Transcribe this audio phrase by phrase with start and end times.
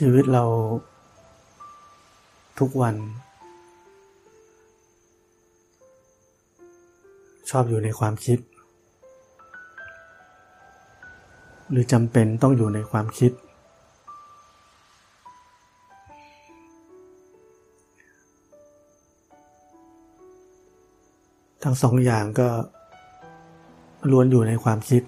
[0.00, 0.44] ชีวิตเรา
[2.58, 2.94] ทุกวัน
[7.50, 8.38] ชอบอยู่ในความคิด
[11.70, 13.32] หรือจำเป็นต้องอยู่ในความคิด
[21.62, 22.48] ทั้งสองอย่างก็
[24.10, 25.02] ล้วนอยู่ในความคิด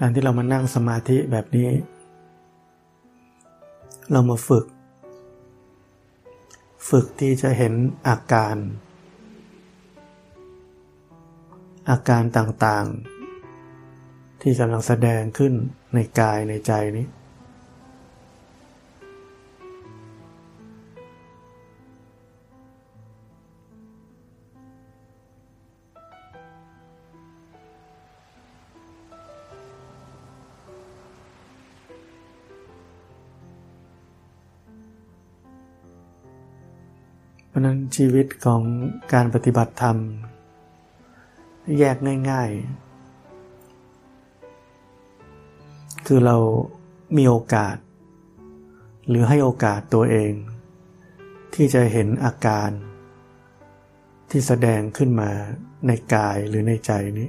[0.00, 1.68] การที่เรามานั่งสมาธิแบบนี้
[4.12, 4.66] เรามาฝึก
[6.88, 7.72] ฝึกที่จะเห็น
[8.08, 8.56] อาการ
[11.90, 15.52] อาการต่างๆ ที่กำลังแสดงขึ้น
[15.94, 17.06] ในกายในใจนี้
[37.96, 38.62] ชีวิตของ
[39.12, 39.96] การปฏิบัติธรรม
[41.78, 41.96] แยก
[42.30, 42.86] ง่าย ๆ
[46.06, 46.36] คือเรา
[47.16, 47.76] มีโอกาส
[49.08, 50.32] หรือให้โอกาสตัวเอง
[51.54, 52.70] ที่จะเห็นอาการ
[54.30, 55.30] ที่แสดงขึ้นมา
[55.86, 57.28] ในกายหรือในใจนี้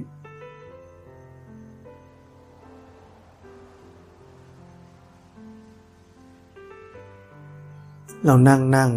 [8.24, 8.90] เรานั่งนั่ง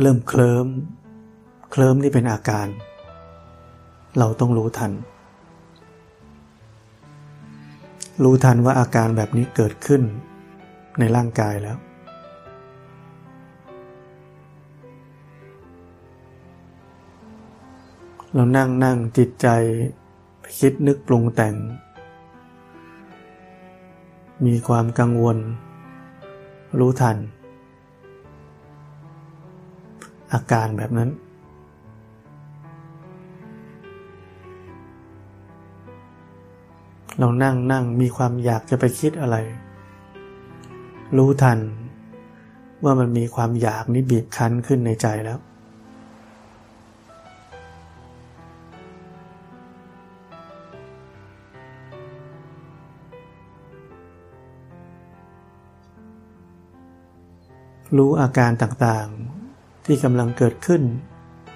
[0.00, 0.68] เริ่มเคลิ้ม
[1.70, 2.66] เคลิ้มนี่เป็นอาการ
[4.18, 4.92] เราต้องรู้ทัน
[8.22, 10.02] รู้ทันว่าอาการแบบนี้เกิดขึ้น
[10.98, 11.76] ในร่างกายแล้ว
[18.34, 19.48] เรานั่งนั่งจิตใจ
[20.58, 21.54] คิดนึกปรุงแต่ง
[24.46, 25.38] มีความกังวล
[26.78, 27.18] รู้ทัน
[30.32, 31.10] อาการแบบนั้น
[37.18, 39.36] เรานั่งนั่งมีความอยากจะไปคิดอะไร
[41.16, 41.58] รู้ทัน
[42.84, 45.38] ว่ามันมีความอยากนี้บีบคั้นขึ้นในใจแล้ว
[57.96, 59.08] รู้อาการต่าง
[59.86, 60.82] ที่กำลังเกิดขึ้น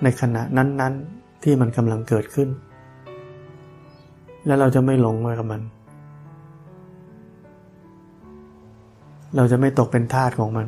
[0.02, 2.48] ในขณะนั้น ๆ ที่มันกำลังเกิดขึ้น
[4.46, 5.62] แล้วเราจะไม่หลงไปกับมัน
[9.36, 10.66] เราจะไม่ตกเป็นทาสของมัน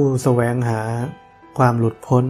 [0.00, 0.80] ผู้แสวงหา
[1.58, 2.24] ความหลุดพ้น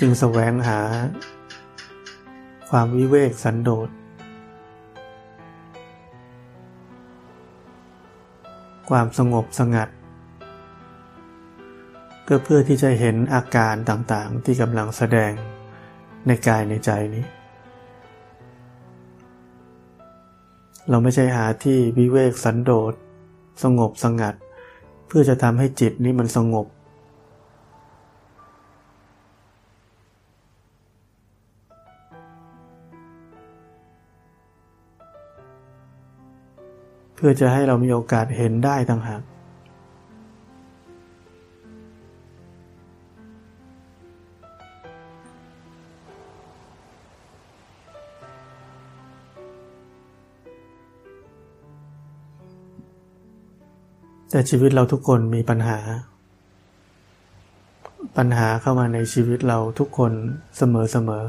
[0.00, 0.80] จึงแสวงหา
[2.70, 3.88] ความวิเวกสันโดษ
[8.90, 9.88] ความสงบสงัด
[12.28, 15.32] ก็เพื่อที่จะเห็นอาการต่างๆที่กำลังแสดง
[16.26, 17.41] ในกายในใจนี้
[20.90, 22.94] เราไม่ใช่หาที่วิเวกสันโดษ
[23.62, 24.34] สงบสงัด
[25.06, 26.66] เพื่อจะทำให้จิตนี้มันสงบ
[37.14, 39.22] เพื่อจะให้เรามีโอกาสเห็นได้ต่างหาก
[54.34, 55.78] แต่ชีวิตเราทุกคนมีปัญหา
[58.16, 60.12] ปัญหาเข้ามาในชีวิตเราทุกคน
[60.58, 61.24] เสมอเสมอ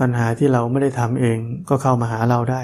[0.00, 1.38] ปัญหาที่เราไม่ได้ทำเอง
[1.68, 2.62] ก็เข้ามาหาเราได้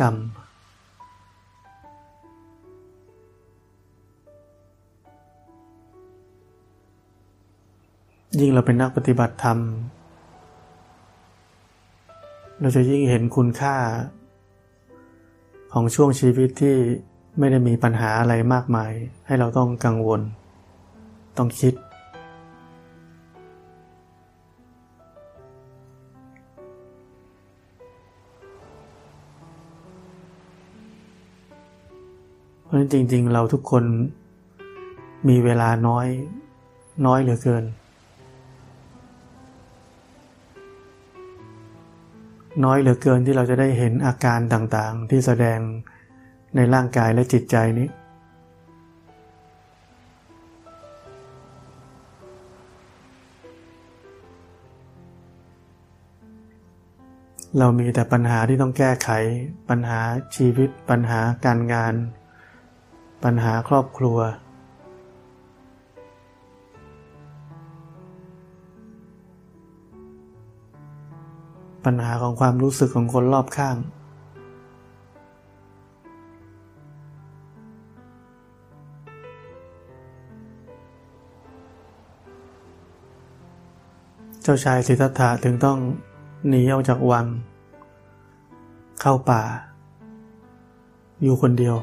[0.00, 0.14] กรรม
[8.40, 9.58] ยิ่งเราเป็นนักปฏิบัติธรรม
[12.60, 13.76] เราจะยิ่งเห็นคุณค่า
[15.72, 16.76] ของช่วงชีวิตที่
[17.38, 18.92] ไม่ได้มีปัญหาอะไรมากมาย
[19.26, 20.20] ให้เราต้องกังวล
[21.38, 21.74] ต้องคิด
[32.62, 33.84] เพราะฉะนั้นจริง ๆ เราทุกคน
[35.28, 36.06] มีเวลาน้อย
[37.06, 37.64] น้อยเหลือเกิน
[42.64, 45.58] น้อยเหลือเกินที่เราจะได้เห็นอาการต่างๆ ที่แสดง
[46.56, 47.88] ในร่างกายและจิตใจนี้
[57.58, 59.08] เรามีแต่ปัญหาที่ต้องแก้ไข
[59.68, 60.00] ปัญหา
[60.36, 61.94] ชีวิต ปัญหาการงาน
[63.24, 64.18] ปัญหาครอบครัว
[71.86, 73.76] ปัญหาของความรู้สึกของคนรอบข้าง
[84.42, 85.78] เจ้าชายสิทธัตถะถึงต้อง
[86.48, 87.26] หนีออกจากวัง
[89.00, 89.42] เข้าป่า
[91.22, 91.76] อยู่คนเดียว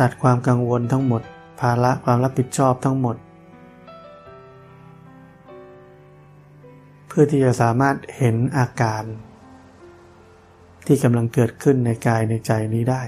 [0.00, 1.22] ตัดความกังวลทั้งหมด
[1.60, 3.16] ภาระความรับผิดชอบทั้งหมด
[7.12, 9.04] เพื่อที่จะสามารถเห็นอาการ
[10.86, 13.02] ที่กำลังเกิดขึ้นในกายในใจนี้ได้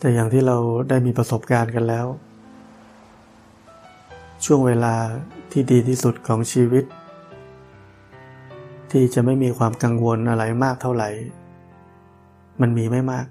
[0.00, 0.56] แต่อย่างที่เรา
[0.88, 2.06] ได้มีประสบการณ์กันแล้ว
[4.44, 4.94] ช่วงเวลา
[5.52, 6.84] ที่ดีที่สุดของชีวิต
[8.90, 11.08] ที่จะไม่มีความกังวลอะไรมากเท่าไหร่
[12.60, 13.26] มันมีไม่มาก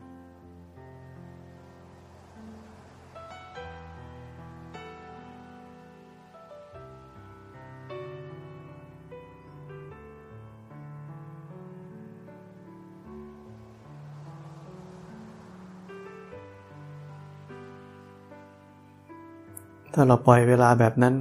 [20.00, 21.16] ถ้าเราปล่อยเวลาแบบนั้น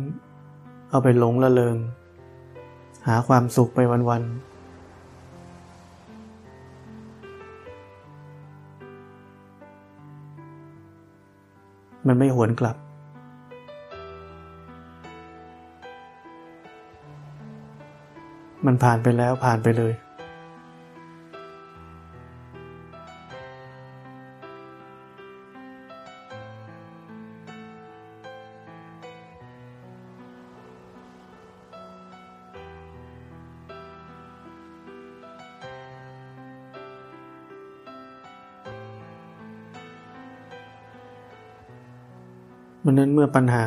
[0.91, 1.77] เอาไปหลงละเลง
[3.07, 4.47] หาความสุขไปวันๆ
[12.07, 12.77] มันไม่หวนกลับ
[18.67, 19.93] มันผ่านไปแล้วผ่านไปเลย
[43.19, 43.65] เมื่อปัญหา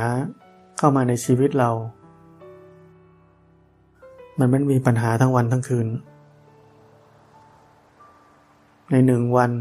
[0.78, 1.70] เข้ามาในชีวิตเรา
[4.40, 5.88] มันไม่มีปัญหาทั้งวันทั้งคืน
[8.92, 9.52] ในหนึ่งวัน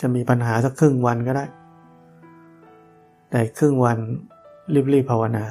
[0.00, 1.44] จะมีปัญหาสักครึ่งวันก็ได้
[3.30, 3.98] แต่ครึ่งวัน
[4.92, 5.44] รีบๆภาวนา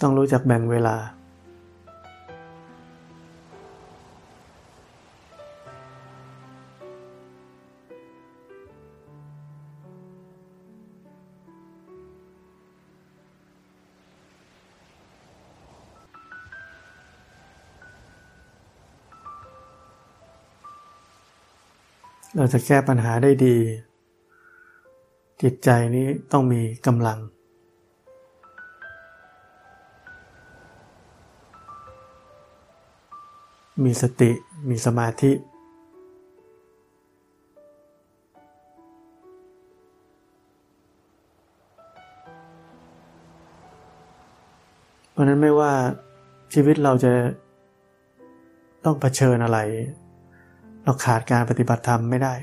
[0.00, 0.96] ต้องรู้จักแบ่งเวลา
[22.36, 23.56] เราจะแก้ปัญหาได้ดี
[25.42, 27.18] จิตใจนี้ต้องมีกำลัง
[33.84, 34.30] มีสติ
[34.68, 35.32] มีสมาธิ
[45.12, 45.72] เพราะนั้นไม่ว่า
[46.52, 47.12] ชีวิตเราจะ
[48.84, 49.58] ต้องเผชิญอะไร
[50.84, 52.34] เราขาดการปฏิบัติธรรมไม่ได้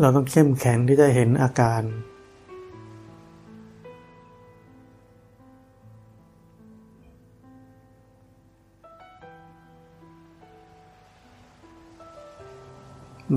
[0.00, 1.82] เราต้องเข้มแข็งที่จะเห็นอาการ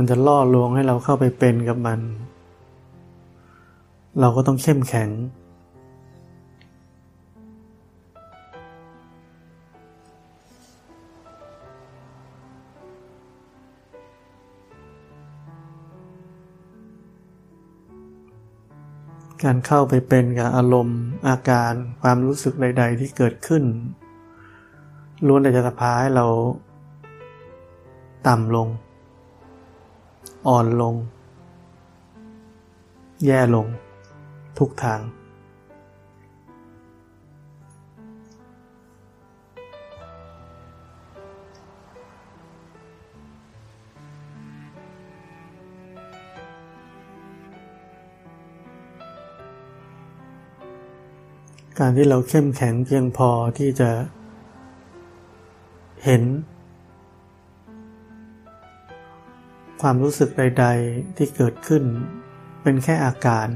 [0.01, 1.99] มันจะล่อลวงให้เราเข้าไปเป็นกับมัน
[4.19, 5.09] เราก็ต้องเข้มแข็ง
[19.43, 23.63] การเข้าไปเป็นกับอารมณ์ อาการความรู้สึกใด ๆ ที่เกิดขึ้น
[25.27, 26.25] ล้วนแต่จะพาให้เรา
[28.27, 28.69] ต่ำลง
[30.49, 30.95] อ่อนลง
[33.25, 33.67] แย่ลง
[34.57, 35.01] ทุกทาง
[51.79, 53.89] การที่เราเข้มแข็งเพียงพอที่จะ
[56.05, 56.23] เห็น
[59.81, 61.83] ความรู้สึกใด ๆ ที่เกิดขึ้น
[62.63, 63.49] เป็นแค่อาการ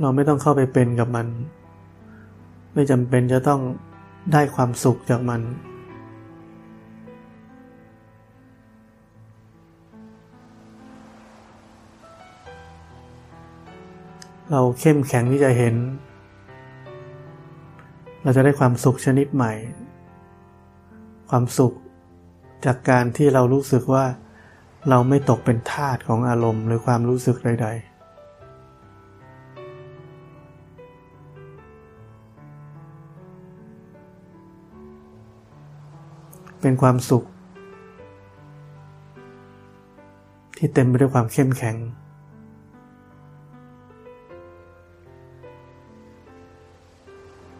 [0.00, 1.26] เราไม่ต้องเข้าไปเป็นกับมัน
[2.74, 3.60] ไม่จำเป็นจะต้อง
[4.32, 5.40] ได้ความสุขจากมัน
[14.50, 15.74] เราเข้มแข็งที่จะเห็น
[18.22, 19.52] เราจะได้ความสุขชนิดใหม่
[21.30, 21.72] ความสุข
[22.64, 24.04] จากการที่เรารู้สึกว่า
[24.88, 27.90] เราไม่ตกเป็นทาสของอารมณ์หรือความรู้สึกใด ๆ
[36.60, 37.24] เป็นความสุข
[40.56, 41.76] ที่เต็มไปด้วยความเข้มแข็ง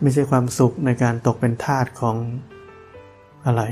[0.03, 2.17] ไม่ใช่ความสุขในการตกเป็นทาสของ
[3.47, 3.63] อะไร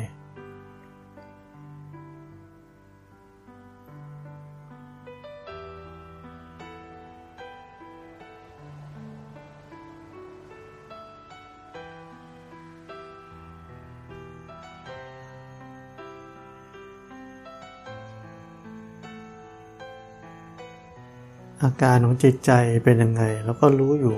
[21.63, 22.51] อาการของจิตใจ
[22.85, 24.17] เป็นยังไง แล้วก็รู้อยู่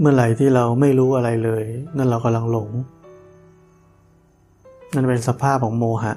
[0.00, 1.64] เมื่อไหร่ที่เราไม่รู้อะไรเลย
[1.96, 2.70] นั่นเรากำลังหลง
[4.94, 6.12] นั่นเป็นสภาพของโมหะ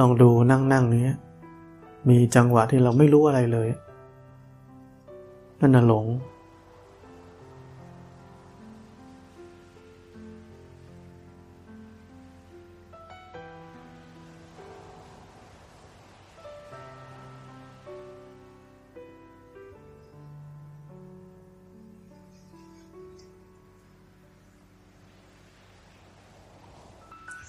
[0.00, 1.06] ลองดูนั่งนั่งนี้
[2.08, 3.68] มีจังหวะที่เราไม่รู้อะไรเลย
[5.60, 6.06] นั่นน่ะหลง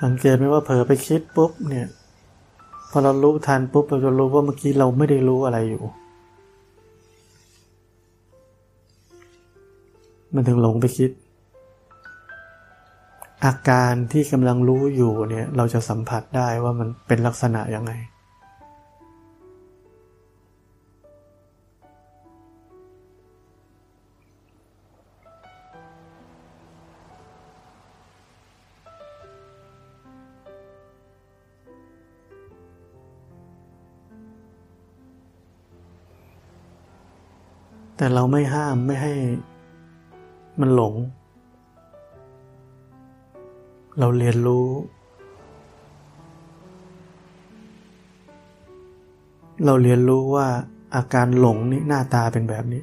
[0.06, 1.88] สังเกตไหมว่าเผลอไปคิดปุ๊บเนี่ย
[2.92, 5.84] พอเรารู้ทันปุ๊บเราจะรู้ว่าเมื่อกี้เราไม่ได้รู้อะไรอยู่
[10.34, 11.12] มันถึงหลงไปคิด
[13.46, 17.92] อาการที่กำลังรู้อยู่เนี่ยเราจะสัมผัสได้ว่ามันเป็นลักษณะยังไง
[37.98, 39.14] แต่เราไม่ห้ามไม่ให้
[40.60, 40.94] มันหลง
[44.00, 44.68] เราเรียนรู้
[49.66, 50.48] เราเรียนรู้ว่า
[50.96, 52.82] อาการหลงนี่หน้าตาเป็นแบบนี้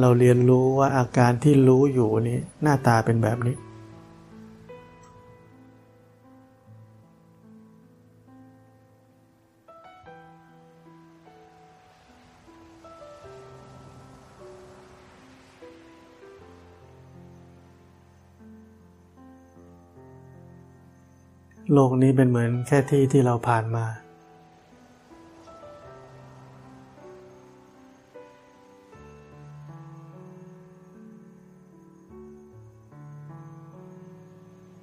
[0.00, 3.56] เราเรียนรู้ว่าอาการที่รู้อยู่นี่หน้าตาเป็นแบบนี้
[21.78, 23.84] โลกนี้เป็นเหมือนแค่ที่ที่เราผ่านมา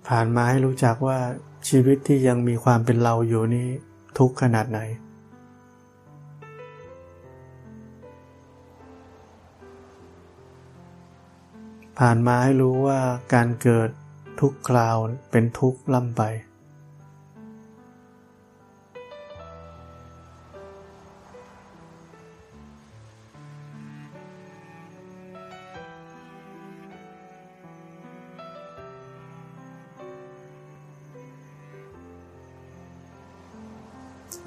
[0.08, 1.20] ผ่านมาให้รู้จักว่า
[1.70, 3.68] ชีวิตที่ยังมีความเป็นเราอยู่นี้
[4.20, 4.80] ทุกขนาดไหน
[12.00, 13.00] ผ่านมาให้รู้ว่า
[13.34, 13.90] การเกิด
[14.40, 14.98] ทุกคราว
[15.32, 16.24] เป็นทุกข์ล่ำไป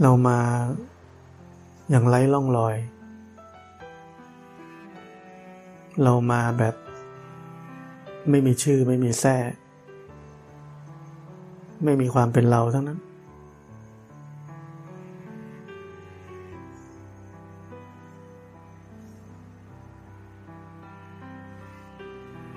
[0.02, 0.38] เรามา
[1.90, 2.76] อย่างไร้ล่องรอย
[6.02, 6.74] เรามาแบบ
[8.30, 9.36] ไม่มีชื่อไม่มีแท้
[11.84, 12.98] ไม่มีความเป็นเราทั้งนั้น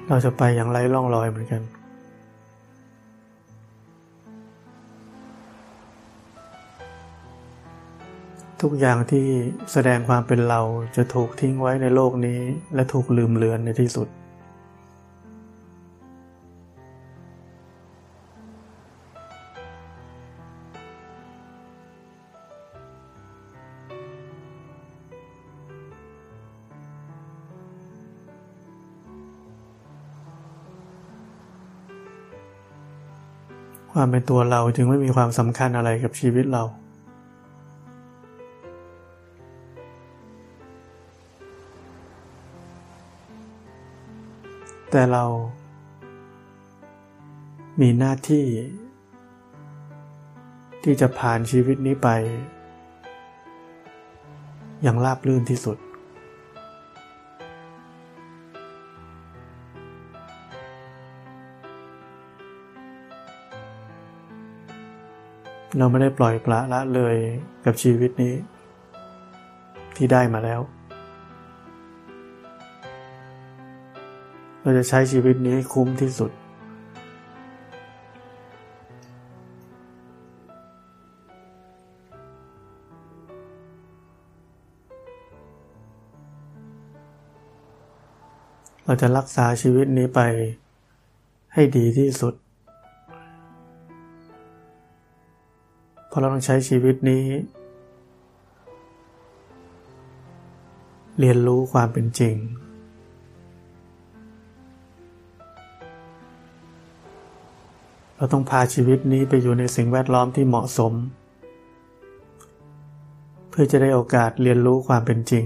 [0.08, 1.62] เราจะไปอย่างไร้ล่องรอยเหมือนกัน
[8.66, 9.26] ทุกอย่างที่
[9.72, 10.62] แสดงความเป็นเรา
[10.96, 12.40] จะถูกทิ้งไว้ในโลกนี้
[12.76, 14.08] และถูกลืมเลือนในที่สุด
[33.94, 36.64] ความเป็นตัวเราจึงไม่มีความสำคัญอะไรกับชีวิตเรา
[44.92, 45.24] แต่เรา
[47.82, 48.46] มีหน้าที่
[50.84, 52.10] ที่จะผ่านชีวิตนี้ไป
[54.82, 55.78] อย่างราบรื่นที่สุด
[65.78, 67.16] เราไม่ได้ปล่อยปละละเลย
[67.66, 68.34] กับชีวิตนี้
[69.96, 70.62] ที่ได้มาแล้ว
[74.70, 76.32] เราจะใช้ชีวิตนี้ให้คุ้มที่สุด
[88.86, 90.22] เราจะรักษาชีวิตนี้ไป
[91.54, 92.34] ให้ดีที่สุด
[96.08, 97.24] เพราะเราต้องใช้ชีวิตนี้
[101.20, 102.38] เรียนรู้ความเป็นจริง
[108.20, 110.94] เราต้องพาชีวิตนี้ไปอยู่ในสิ่งแวดล้อมที่เหมาะสม
[113.50, 115.46] เพื่อจะได้โอกาสเรียนรู้ความเป็นจริง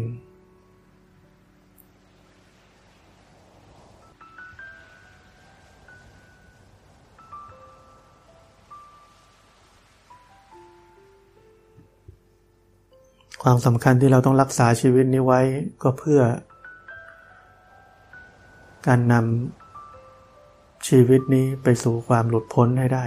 [13.43, 15.41] ความสำคัญที่เราต้องรักษาชีวิตนี้ไว้
[15.83, 16.21] ก็เพื่อ
[18.87, 19.62] การนำ
[20.87, 23.05] ชีวิตนี้ไปสู่ความหลุดพ้นให้ได้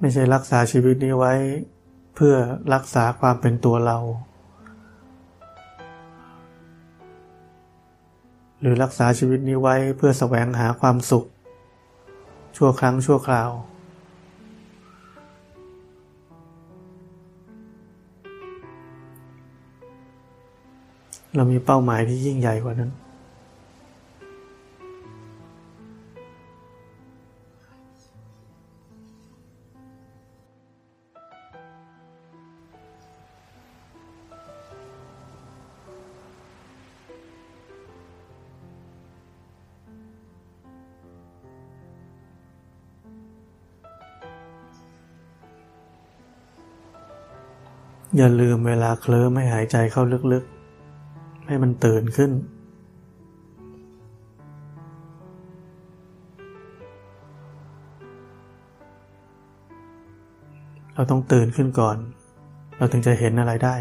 [0.00, 1.34] ไม่ใช่รักษาชีวิตนี้ไว้
[2.14, 2.34] เพื่อ
[2.74, 3.98] รักษาความเป็นตัวเรา
[8.60, 11.26] หรือรักษาชีวิตนี้ไว้เพื่อแสวงหาความสุข
[12.56, 13.50] ชั่วครั้งชั่วคราว
[21.36, 22.90] เรามีเป้าหมายที่ยิ่งใหญ่กว่านั้น
[48.16, 52.30] อย่าลืมเวลาเคลิ้มให้หายใจเข้าลึกๆ ให้มันตื่นขึ้น
[60.94, 61.96] เราต้องตื่นขึ้นก่อน
[62.76, 63.76] เราถึงจะเห็นอะไรได้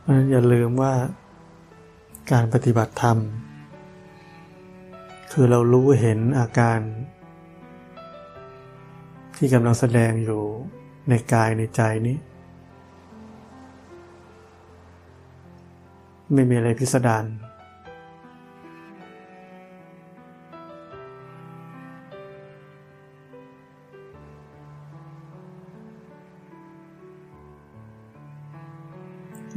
[0.00, 0.92] เพราะนั้นอย่าลืมว่า
[2.36, 3.18] การปฏิบัติธรรม
[5.32, 6.78] คือเรารู้เห็นอาการ
[9.36, 10.42] ที่กำลังแสดงอยู่
[11.08, 12.16] ในกายในใจนี้
[16.32, 17.24] ไม่มีอะไรพิสดาร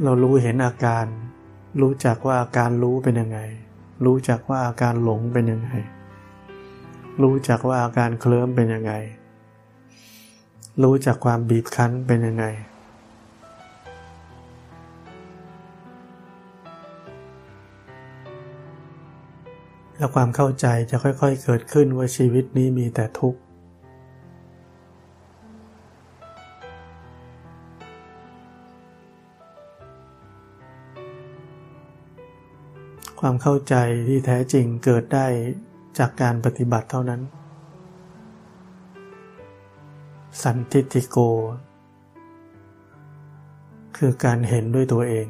[0.02, 1.06] เรารู้เห็นอาการ
[1.80, 3.40] รู้จักว่าอาการรู้เป็นยังไง
[4.04, 5.72] รู้จักว่าอาการหลงเป็นยังไง
[7.22, 8.92] รู้จักว่าอาการเคลิ้มเป็นยังไง
[10.82, 12.44] รู้จักความบีบคั้นเป็นยังไง
[19.96, 23.40] แล้วความเข้าใจจะค่อยๆเกิดขึ้นว่าชีวิตนี้มีแต่ทุกข์
[33.26, 33.76] ความเข้าใจ
[34.08, 35.26] ที่แท้จริงเกิดได้
[35.98, 37.20] จากการปฏิบัติเท่านั้น
[40.42, 41.16] สันทิติโก
[43.96, 45.26] คือการเห็นด้วยตัวเอง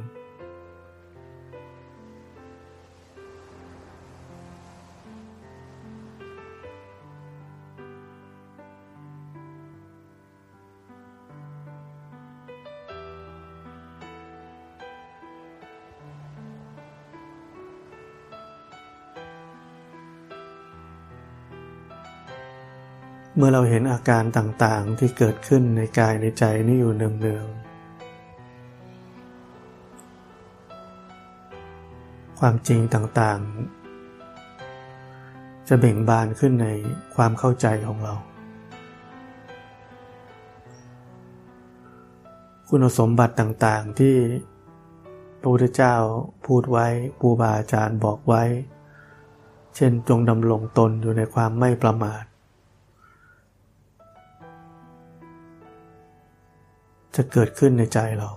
[23.37, 27.65] เมื่อเราเห็นอาการต่างๆที่เกิดขึ้นในกายในใจนี่อยู่เนืองๆ
[32.39, 36.69] ความจริงต่างๆ จะเบ่งบานขึ้นใน
[37.15, 38.15] ความเข้าใจของเรา
[42.69, 44.15] คุณสมบัติต่างๆที่
[45.41, 45.95] พระพุทธเจ้า
[46.47, 46.87] พูดไว้
[47.21, 48.43] ครูบาอาจารย์บอกไว้
[49.77, 52.25] เช่นจงดำรงตนอยู่ในความไม่ประมาท
[57.17, 58.31] จะเกิดขึ้นในใจเรา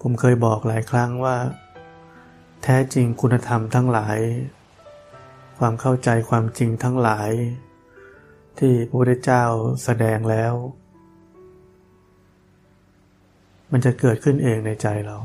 [0.00, 1.36] ผมเคยบอกหลายครั้งว่า
[2.62, 4.18] แท้จริงคุณธรรมทั้งหลาย
[5.58, 7.30] ความเข้าใจความจริงทั้งหลาย
[8.58, 9.44] ที่พระพุทธเจ้า
[9.84, 10.54] แสดงแล้ว
[13.72, 15.18] มันจะเกิดขึ้นเองในใจเรา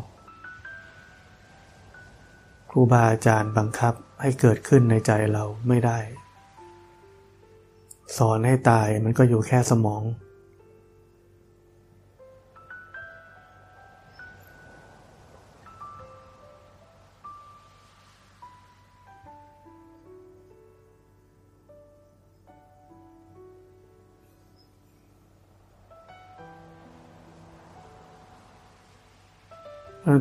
[2.70, 6.00] ครูบาอาจารย์บังคับให้เกิดขึ้นในใจเราไม่ได้
[8.18, 10.04] สอนให้ตายมันก็อยู่แค่สมอง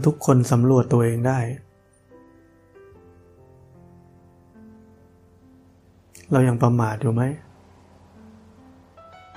[0.06, 1.38] ทุกคนสำรวจตัวเองได้
[6.32, 7.22] เรายังประมาทอยู่ไหม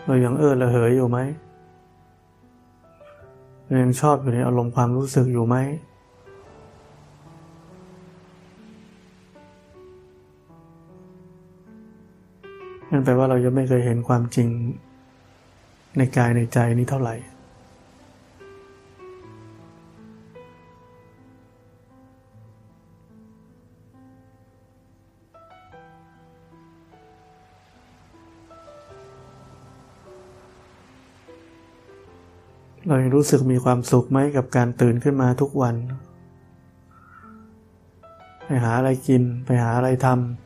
[0.05, 1.19] เรายังเออระเหยอยู่ไหม
[3.65, 5.55] เรายังชอบอยู่ในอารมณ์ความรู้สึกอยู่ไหม
[12.89, 14.49] นั่นแปลว่าเรายังไม่เคยเห็นความจริง
[15.97, 17.15] ในกายในใจนี้เท่าไหร่
[33.13, 35.75] รู้สึกมีความสุขไหมกับการตื่นขึ้นมาทุกวัน
[38.45, 40.42] ไปหาอะไรกิน ไปหาอะไรทำ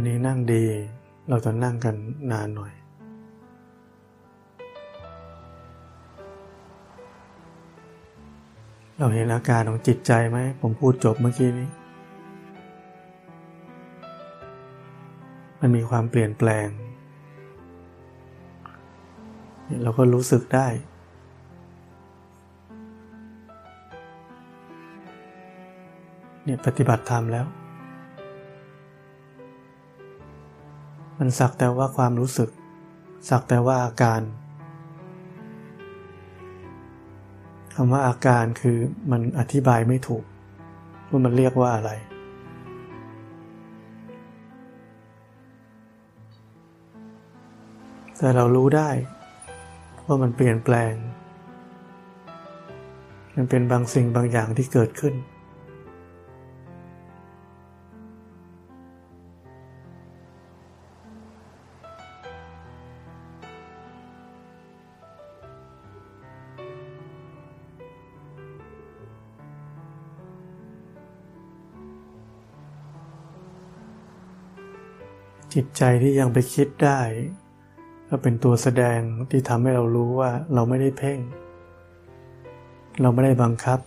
[0.00, 0.64] ันนี้นั่งดี
[1.28, 1.94] เราจะนั่งกัน
[2.32, 2.72] นานหน่อย
[8.98, 11.68] เราเห็นอาการของจิตใจไหม ผมพูดจบเมื่อกี้นี้
[15.60, 16.68] มันมีความเปลี่ยนแปลง
[19.82, 20.66] เราก็รู้สึกได้
[26.44, 27.46] เนี่ยปฏิบัติธรรมแล้ว
[31.18, 32.50] มันสักแต่ว่าความรู้สึก
[33.28, 34.20] สักแต่ว่าอาการ
[37.74, 38.78] คำว่าอาการคือ
[39.10, 40.24] มันอธิบายไม่ถูก
[41.08, 41.90] ว่ามันเรียกว่าอะไร
[48.18, 48.90] แต่เรารู้ได้
[50.06, 50.92] ว่ามันเปลี่ยนแปลง
[53.34, 55.14] มันเป็นบางสิ่งบางอย่างที่เกิดขึ้น
[75.54, 77.00] จิตใจที่ยังไปคิดได้
[78.08, 81.18] ก็เป็นตัวแสดงที่ทำให้เรารู้ว่าเราไม่ได้เพ่ง
[83.00, 83.78] เราไม่ได้บังคับ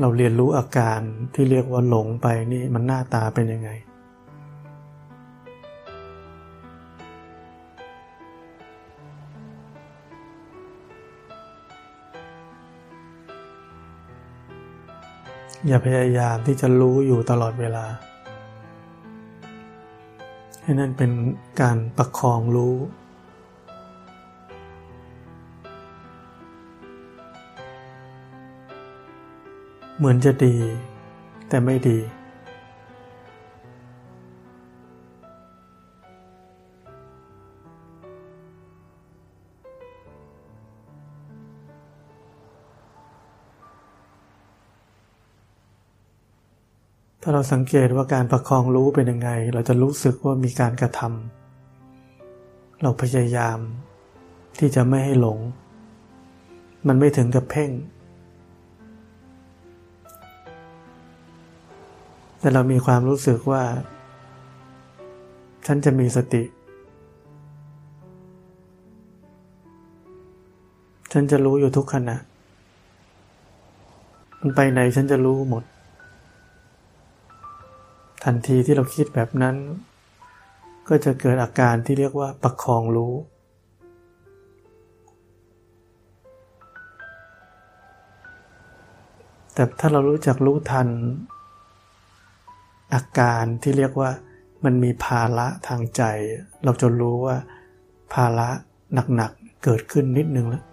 [0.00, 1.00] เราเรียนรู้อาการ
[1.34, 3.70] ที่เรียกว่าหลงไปนี่มันหน้าตาเป็นยังไง
[15.66, 17.86] อย่าพยายามที่จะรู้อยู่ตลอดเวลา
[20.62, 21.10] ให้นั่นเป็น
[21.60, 22.76] การประคองรู้
[29.96, 30.56] เหมือนจะดี
[31.48, 31.98] แต่ไม่ดี
[47.26, 53.58] ถ้าเราสังเกตว่าการประคองรู้เป็นยังไง เราจะรู้สึกว่ามีการกระทำเราพยายาม
[54.58, 55.38] ที่จะไม่ให้หลง
[56.86, 57.70] มันไม่ถึงกับเพ่ง
[62.38, 63.62] แต่เรามีความรู้สึกว่า
[65.66, 66.42] ฉันจะมีสติ
[71.12, 72.16] ฉันจะรู้อยู่ทุกขณะ
[74.40, 75.64] มันไปไหนฉันจะรู้หมด
[78.24, 79.56] ทันทีที่เราคิดแบบนั้น
[80.88, 83.14] ก็จะเกิดอาการที่เรียกว่าประคองรู้
[89.54, 90.88] แต่ถ้าเรารู้จักรู้ทัน
[92.94, 94.10] อาการที่เรียกว่า
[94.64, 96.02] มันมีภาระทางใจ
[96.64, 97.36] เราจะรู้ว่า
[98.14, 98.48] ภาระ
[99.16, 100.64] หนักๆเกิดขึ้นนิดนึงแล้ว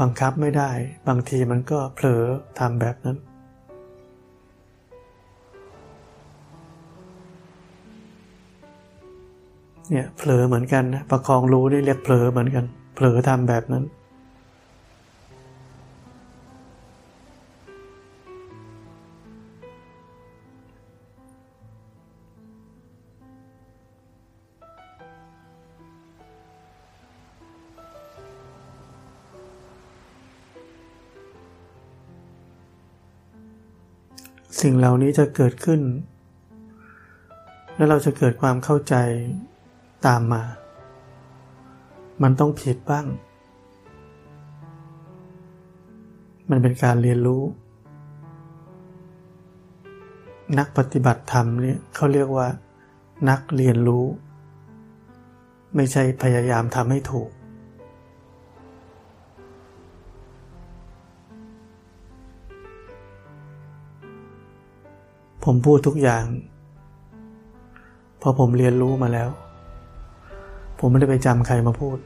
[0.00, 0.70] บังคับไม่ได้
[1.08, 2.22] บางทีมันก็เผลอ
[2.58, 3.16] ทำแบบนั้น
[9.90, 13.84] เนี่ยเผลอเหมือนกันนะประคองรู้ได้เรียกเผลอเหมือนกัน เผลอทำแบบนั้น
[34.62, 35.80] สิ่งเหล่านี้จะเกิดขึ้น
[37.74, 38.94] แล้วเราจะเกิดความเข้าใจ
[40.06, 40.42] ตามมา
[42.22, 43.06] มันต้องผิดบ้าง
[46.50, 47.42] มันเป็นการเรียนรู้
[50.58, 52.48] นักปฏิบัติธรรมเนี่ยเขาเรียกว่า
[53.30, 54.04] นักเรียนรู้
[55.74, 57.30] ไม่ใช่พยายามทำให้ถูก
[65.50, 66.24] ผมพูดทุกอย่าง
[68.22, 69.30] พอผมเรียนรู้มาแล้ว
[70.78, 71.98] ผมไม่ได้ไปจำใครมาพูด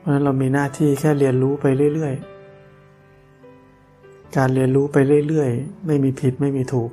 [0.00, 2.39] เพราะนั้นเรามีหน้าที่แค่เรียนรู้ไปเรื่อย ๆ
[4.36, 4.96] การเรียนรู้ไป
[5.28, 6.90] เรื่อยๆ ไม่มีผิดไม่มีถูก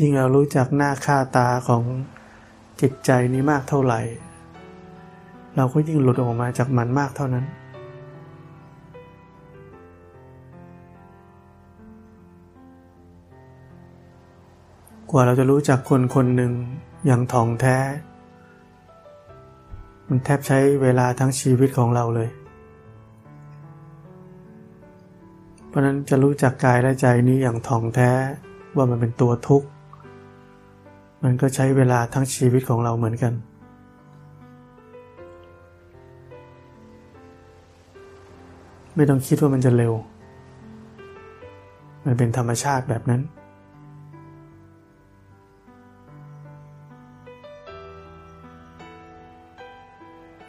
[0.00, 1.82] ยิ่งเรารู้จักหน้าค่าตาของ
[2.80, 4.00] จิตใจนี้มากเท่าไหร่
[5.56, 7.44] เราก็ยิ่งหลุดออกมาจากมันมากเท่านั้น
[15.14, 16.52] กว่าเราจะรู้จักคนคนหนึ่ง
[17.06, 17.76] อย่างถ่องแท้
[20.08, 22.28] มันแทบใช้เวลาทั้งชีวิตของเราเลย
[25.68, 28.10] เพราะนั้นจะรู้จักกายและใจนี้อย่างถ่องแท้
[28.76, 29.68] ว่ามันเป็นตัวทุกข์
[31.22, 33.32] มันก็ใช้เวลาทั้งชีวิตของเราเหมือนกัน
[38.94, 39.92] ไม่ต้องคิดว่ามันจะเร็ว
[42.04, 43.22] มันเป็นธรรมชาติแบบนั้น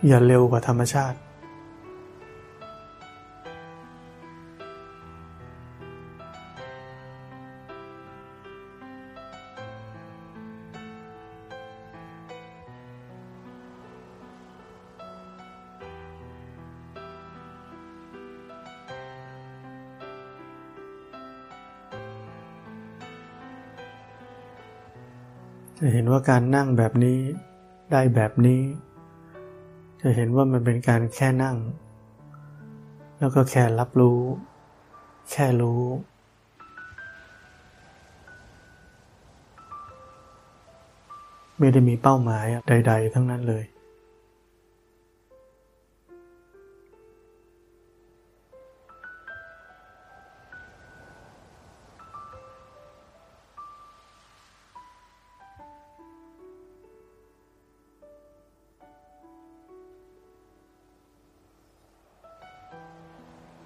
[0.07, 1.17] อย่าเร็วกว่าธรรมชาติ
[25.77, 27.19] จะเห็นว่าการนั่งแบบนี้
[27.91, 28.61] ได้แบบนี้
[30.05, 31.57] จะเห็นว่ามันเป็นการแค่นั่ง
[33.19, 34.19] แล้วก็แค่รับรู้
[35.31, 35.81] แค่รู้
[41.57, 43.63] ไม่ได้มีเป้าหมายใด ๆ ทั้งนั้นเลย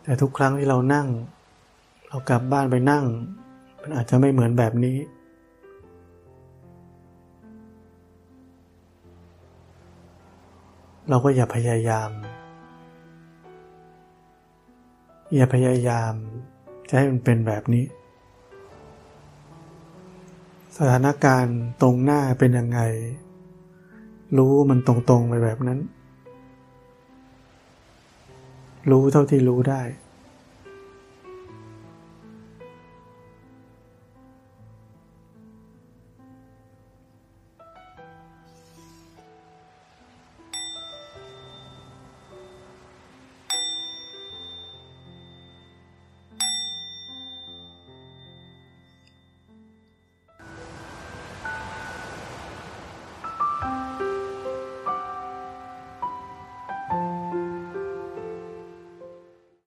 [0.07, 1.07] แต่ทุกครั้งที่เรานั่ง
[2.09, 3.05] เรากลับบ้านไปนั่ง
[3.81, 4.97] มันอาจจะไม่เหมือนแบบนี้
[11.09, 12.09] เราก็อย่าพยายาม
[15.35, 16.13] อย่าพยายาม
[16.89, 17.85] จะให้มันเป็นแบบนี้
[20.77, 22.79] สถานการณ์ตรงหน้าเป็นยังไง
[24.37, 25.79] รู้มันตรงๆไปแบบนั้น
[28.91, 29.81] รู้เท่าที่รู้ได้